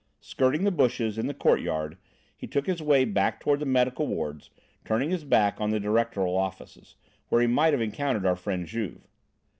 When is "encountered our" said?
7.83-8.35